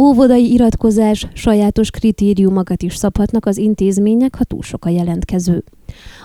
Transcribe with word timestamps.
Óvodai 0.00 0.52
iratkozás, 0.52 1.26
sajátos 1.32 1.90
kritériumokat 1.90 2.82
is 2.82 2.94
szabhatnak 2.94 3.46
az 3.46 3.56
intézmények, 3.56 4.34
ha 4.34 4.44
túl 4.44 4.62
sok 4.62 4.84
a 4.84 4.88
jelentkező. 4.88 5.64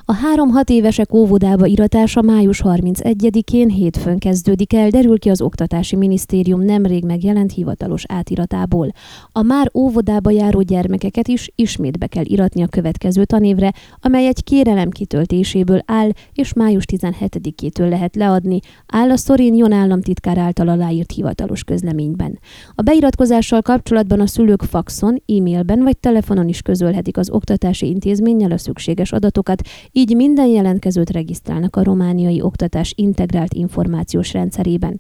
A 0.09 0.13
három-hat 0.13 0.69
évesek 0.69 1.13
óvodába 1.13 1.65
iratása 1.65 2.21
május 2.21 2.61
31-én 2.63 3.69
hétfőn 3.69 4.17
kezdődik 4.17 4.73
el, 4.73 4.89
derül 4.89 5.19
ki 5.19 5.29
az 5.29 5.41
Oktatási 5.41 5.95
Minisztérium 5.95 6.61
nemrég 6.61 7.05
megjelent 7.05 7.53
hivatalos 7.53 8.03
átiratából. 8.07 8.91
A 9.31 9.41
már 9.41 9.71
óvodába 9.73 10.29
járó 10.31 10.61
gyermekeket 10.61 11.27
is 11.27 11.51
ismét 11.55 11.97
be 11.97 12.07
kell 12.07 12.23
iratni 12.25 12.63
a 12.63 12.67
következő 12.67 13.25
tanévre, 13.25 13.73
amely 13.99 14.27
egy 14.27 14.43
kérelem 14.43 14.89
kitöltéséből 14.89 15.81
áll, 15.85 16.09
és 16.33 16.53
május 16.53 16.83
17-től 16.91 17.89
lehet 17.89 18.15
leadni, 18.15 18.59
áll 18.87 19.11
a 19.11 19.17
Szorin 19.17 19.55
Jon 19.55 19.71
államtitkár 19.71 20.37
által 20.37 20.67
aláírt 20.67 21.11
hivatalos 21.11 21.63
közleményben. 21.63 22.39
A 22.75 22.81
beiratkozással 22.81 23.61
kapcsolatban 23.61 24.19
a 24.19 24.27
szülők 24.27 24.61
faxon, 24.61 25.23
e-mailben 25.25 25.83
vagy 25.83 25.97
telefonon 25.97 26.47
is 26.47 26.61
közölhetik 26.61 27.17
az 27.17 27.29
oktatási 27.29 27.87
intézménnyel 27.87 28.51
a 28.51 28.57
szükséges 28.57 29.11
adatokat, 29.11 29.56
így 29.91 30.15
minden 30.15 30.47
jelentkezőt 30.47 31.09
regisztrálnak 31.09 31.75
a 31.75 31.83
romániai 31.83 32.41
oktatás 32.41 32.93
integrált 32.95 33.53
információs 33.53 34.33
rendszerében. 34.33 34.99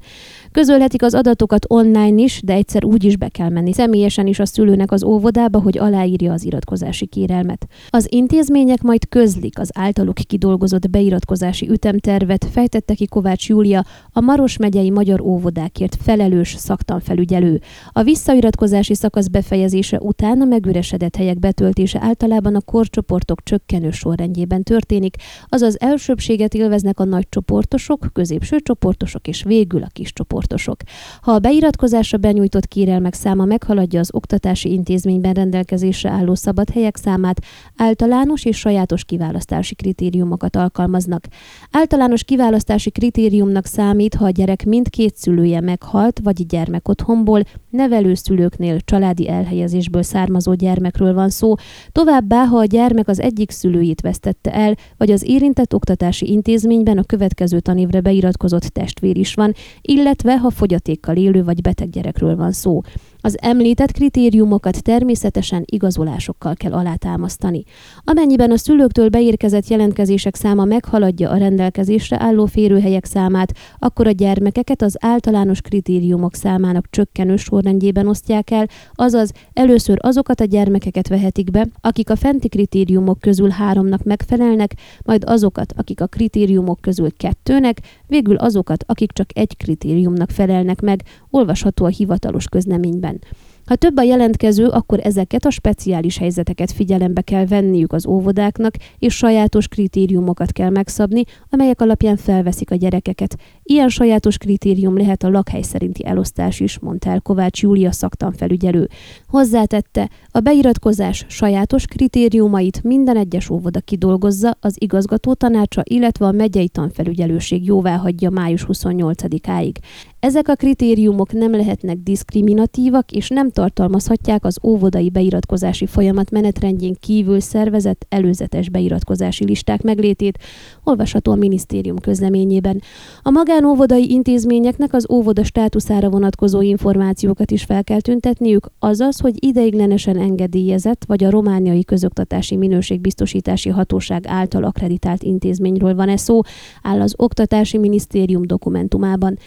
Közölhetik 0.51 1.03
az 1.03 1.13
adatokat 1.13 1.65
online 1.69 2.23
is, 2.23 2.41
de 2.43 2.53
egyszer 2.53 2.85
úgy 2.85 3.03
is 3.03 3.17
be 3.17 3.27
kell 3.27 3.49
menni 3.49 3.73
személyesen 3.73 4.27
is 4.27 4.39
a 4.39 4.45
szülőnek 4.45 4.91
az 4.91 5.03
óvodába, 5.03 5.61
hogy 5.61 5.77
aláírja 5.77 6.33
az 6.33 6.45
iratkozási 6.45 7.05
kérelmet. 7.05 7.67
Az 7.89 8.07
intézmények 8.09 8.81
majd 8.81 9.09
közlik 9.09 9.59
az 9.59 9.69
általuk 9.73 10.15
kidolgozott 10.15 10.89
beiratkozási 10.89 11.69
ütemtervet, 11.69 12.45
fejtette 12.51 12.93
ki 12.93 13.07
Kovács 13.07 13.47
Júlia, 13.47 13.85
a 14.11 14.21
Maros 14.21 14.57
megyei 14.57 14.89
magyar 14.89 15.21
óvodákért 15.21 15.97
felelős 16.01 16.55
szaktanfelügyelő. 16.57 17.61
A 17.91 18.03
visszairatkozási 18.03 18.93
szakasz 18.93 19.27
befejezése 19.27 19.99
után 19.99 20.41
a 20.41 20.45
megüresedett 20.45 21.15
helyek 21.15 21.39
betöltése 21.39 21.99
általában 22.01 22.55
a 22.55 22.61
korcsoportok 22.61 23.43
csökkenő 23.43 23.91
sorrendjében 23.91 24.36
történik, 24.45 25.15
azaz 25.47 25.79
elsőbséget 25.79 26.53
élveznek 26.53 26.99
a 26.99 27.03
nagy 27.03 27.29
csoportosok, 27.29 28.07
középső 28.13 28.59
csoportosok 28.59 29.27
és 29.27 29.43
végül 29.43 29.83
a 29.83 29.87
kis 29.93 30.13
csoportosok. 30.13 30.75
Ha 31.21 31.31
a 31.31 31.39
beiratkozásra 31.39 32.17
benyújtott 32.17 32.65
kérelmek 32.65 33.13
száma 33.13 33.45
meghaladja 33.45 33.99
az 33.99 34.13
oktatási 34.13 34.71
intézményben 34.71 35.33
rendelkezésre 35.33 36.09
álló 36.09 36.35
szabad 36.35 36.69
helyek 36.69 36.95
számát, 36.95 37.41
általános 37.77 38.45
és 38.45 38.57
sajátos 38.57 39.03
kiválasztási 39.03 39.75
kritériumokat 39.75 40.55
alkalmaznak. 40.55 41.25
Általános 41.71 42.23
kiválasztási 42.23 42.91
kritériumnak 42.91 43.65
számít, 43.65 44.15
ha 44.15 44.25
a 44.25 44.29
gyerek 44.29 44.65
mindkét 44.65 45.15
szülője 45.15 45.61
meghalt, 45.61 46.19
vagy 46.23 46.45
gyermekotthonból, 46.45 47.41
nevelőszülőknél 47.69 48.79
családi 48.79 49.29
elhelyezésből 49.29 50.03
származó 50.03 50.53
gyermekről 50.53 51.13
van 51.13 51.29
szó, 51.29 51.55
továbbá, 51.91 52.43
ha 52.45 52.57
a 52.57 52.65
gyermek 52.65 53.07
az 53.07 53.19
egyik 53.19 53.51
szülőjét 53.51 54.01
vesztette 54.01 54.26
el, 54.41 54.75
vagy 54.97 55.11
az 55.11 55.23
érintett 55.27 55.73
oktatási 55.73 56.31
intézményben 56.31 56.97
a 56.97 57.03
következő 57.03 57.59
tanévre 57.59 58.01
beiratkozott 58.01 58.63
testvér 58.63 59.17
is 59.17 59.33
van, 59.33 59.53
illetve 59.81 60.37
ha 60.37 60.49
fogyatékkal 60.49 61.15
élő 61.15 61.43
vagy 61.43 61.61
beteg 61.61 61.89
gyerekről 61.89 62.35
van 62.35 62.51
szó. 62.51 62.81
Az 63.21 63.37
említett 63.41 63.91
kritériumokat 63.91 64.83
természetesen 64.83 65.63
igazolásokkal 65.65 66.53
kell 66.55 66.71
alátámasztani. 66.71 67.63
Amennyiben 68.03 68.51
a 68.51 68.57
szülőktől 68.57 69.09
beérkezett 69.09 69.67
jelentkezések 69.67 70.35
száma 70.35 70.65
meghaladja 70.65 71.29
a 71.29 71.37
rendelkezésre 71.37 72.21
álló 72.21 72.45
férőhelyek 72.45 73.05
számát, 73.05 73.53
akkor 73.79 74.07
a 74.07 74.11
gyermekeket 74.11 74.81
az 74.81 74.95
általános 74.99 75.61
kritériumok 75.61 76.35
számának 76.35 76.89
csökkenő 76.89 77.35
sorrendjében 77.35 78.07
osztják 78.07 78.51
el, 78.51 78.67
azaz 78.93 79.31
először 79.53 79.97
azokat 80.01 80.41
a 80.41 80.45
gyermekeket 80.45 81.07
vehetik 81.07 81.51
be, 81.51 81.67
akik 81.81 82.09
a 82.09 82.15
fenti 82.15 82.47
kritériumok 82.47 83.19
közül 83.19 83.49
háromnak 83.49 84.03
megfelelnek, 84.03 84.73
majd 85.03 85.23
azokat, 85.25 85.73
akik 85.77 86.01
a 86.01 86.07
kritériumok 86.07 86.81
közül 86.81 87.13
kettőnek, 87.17 87.81
végül 88.07 88.35
azokat, 88.35 88.83
akik 88.87 89.11
csak 89.11 89.29
egy 89.33 89.57
kritériumnak 89.57 90.29
felelnek 90.29 90.81
meg, 90.81 91.03
olvasható 91.29 91.85
a 91.85 91.87
hivatalos 91.87 92.47
közleményben. 92.47 93.06
Amen. 93.07 93.46
Ha 93.67 93.75
több 93.75 93.97
a 93.97 94.01
jelentkező, 94.01 94.67
akkor 94.67 94.99
ezeket 95.03 95.45
a 95.45 95.49
speciális 95.49 96.17
helyzeteket 96.17 96.71
figyelembe 96.71 97.21
kell 97.21 97.45
venniük 97.45 97.93
az 97.93 98.05
óvodáknak, 98.05 98.73
és 98.99 99.15
sajátos 99.15 99.67
kritériumokat 99.67 100.51
kell 100.51 100.69
megszabni, 100.69 101.23
amelyek 101.49 101.81
alapján 101.81 102.17
felveszik 102.17 102.71
a 102.71 102.75
gyerekeket. 102.75 103.37
Ilyen 103.63 103.89
sajátos 103.89 104.37
kritérium 104.37 104.97
lehet 104.97 105.23
a 105.23 105.29
lakhely 105.29 105.61
szerinti 105.61 106.05
elosztás 106.05 106.59
is, 106.59 106.79
mondta 106.79 107.09
el 107.09 107.21
Kovács 107.21 107.61
Júlia 107.61 107.91
szaktanfelügyelő. 107.91 108.89
Hozzátette, 109.27 110.09
a 110.31 110.39
beiratkozás 110.39 111.25
sajátos 111.27 111.85
kritériumait 111.85 112.83
minden 112.83 113.17
egyes 113.17 113.49
óvoda 113.49 113.79
kidolgozza, 113.79 114.57
az 114.59 114.75
igazgató 114.79 115.33
tanácsa, 115.33 115.81
illetve 115.83 116.25
a 116.25 116.31
megyei 116.31 116.69
tanfelügyelőség 116.69 117.65
jóvá 117.65 117.95
hagyja 117.95 118.29
május 118.29 118.65
28-áig. 118.67 119.75
Ezek 120.19 120.47
a 120.47 120.55
kritériumok 120.55 121.33
nem 121.33 121.51
lehetnek 121.51 121.97
diszkriminatívak 121.97 123.11
és 123.11 123.29
nem 123.29 123.51
tartalmazhatják 123.57 124.45
az 124.45 124.57
óvodai 124.63 125.09
beiratkozási 125.09 125.85
folyamat 125.85 126.31
menetrendjén 126.31 126.95
kívül 126.99 127.39
szervezett 127.39 128.05
előzetes 128.09 128.69
beiratkozási 128.69 129.45
listák 129.45 129.81
meglétét, 129.81 130.39
olvasható 130.83 131.31
a 131.31 131.35
minisztérium 131.35 131.99
közleményében. 131.99 132.81
A 133.21 133.29
magánóvodai 133.29 134.11
intézményeknek 134.11 134.93
az 134.93 135.09
óvoda 135.11 135.43
státuszára 135.43 136.09
vonatkozó 136.09 136.61
információkat 136.61 137.51
is 137.51 137.63
fel 137.63 137.83
kell 137.83 138.01
tüntetniük, 138.01 138.67
azaz, 138.79 139.19
hogy 139.19 139.43
ideiglenesen 139.45 140.17
engedélyezett 140.17 141.05
vagy 141.05 141.23
a 141.23 141.29
romániai 141.29 141.83
közoktatási 141.83 142.55
minőségbiztosítási 142.55 143.69
hatóság 143.69 144.27
által 144.27 144.63
akreditált 144.63 145.23
intézményről 145.23 145.95
van-e 145.95 146.17
szó, 146.17 146.39
áll 146.81 147.01
az 147.01 147.13
Oktatási 147.17 147.77
Minisztérium 147.77 148.47
dokumentumában. 148.47 149.37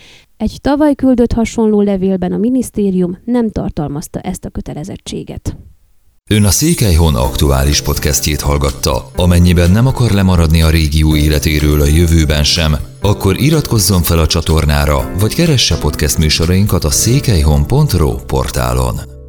Egy 0.41 0.59
tavaly 0.61 0.95
küldött 0.95 1.33
hasonló 1.33 1.81
levélben 1.81 2.33
a 2.33 2.37
minisztérium 2.37 3.19
nem 3.25 3.51
tartalmazta 3.51 4.21
ezt 4.21 4.45
a 4.45 4.51
kötelezettséget. 4.51 5.57
Ön 6.31 6.45
a 6.45 6.51
Székelyhon 6.51 7.15
aktuális 7.15 7.83
podcastjét 7.83 8.41
hallgatta. 8.41 9.11
Amennyiben 9.17 9.71
nem 9.71 9.87
akar 9.87 10.11
lemaradni 10.11 10.63
a 10.63 10.71
régió 10.71 11.17
életéről 11.17 11.81
a 11.81 11.87
jövőben 11.87 12.45
sem, 12.45 12.77
akkor 13.01 13.41
iratkozzon 13.41 14.03
fel 14.03 14.19
a 14.19 14.27
csatornára, 14.27 15.13
vagy 15.19 15.35
keresse 15.35 15.79
podcast 15.79 16.19
műsorainkat 16.19 16.85
a 16.85 16.91
székelyhon.pro 16.91 18.15
portálon. 18.15 19.20